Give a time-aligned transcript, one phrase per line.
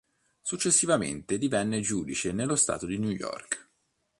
[0.41, 3.69] Successivamente divenne giudice nello Stato di New York.